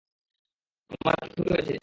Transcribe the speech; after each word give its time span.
তোমার 0.91 1.15
কি 1.21 1.27
ক্ষতি 1.27 1.49
হয়েছে? 1.51 1.75